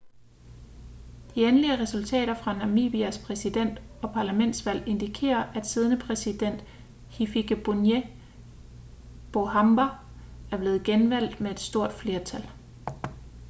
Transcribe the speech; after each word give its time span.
de 1.35 1.47
endelige 1.47 1.79
resultater 1.81 2.35
fra 2.35 2.57
namibias 2.57 3.17
præsident- 3.25 3.81
og 4.03 4.13
parlamentsvalg 4.13 4.87
indikerer 4.87 5.43
at 5.55 5.65
siddende 5.67 5.97
præsident 6.05 6.61
hifikepunye 7.09 8.01
pohamba 9.33 9.83
er 10.51 10.57
blevet 10.57 10.83
genvalgt 10.83 11.41
med 11.41 11.55
stort 11.57 11.93
flertal 11.93 12.49